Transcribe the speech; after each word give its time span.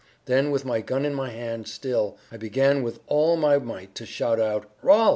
Then, 0.25 0.49
with 0.49 0.65
my 0.65 0.81
gun 0.81 1.05
in 1.05 1.13
my 1.13 1.29
hand 1.29 1.67
still, 1.67 2.17
I 2.31 2.37
began 2.37 2.81
with 2.81 3.01
all 3.05 3.37
my 3.37 3.59
might 3.59 3.93
to 3.93 4.05
shout 4.07 4.39
out, 4.39 4.65
'Rolf!" 4.81 5.09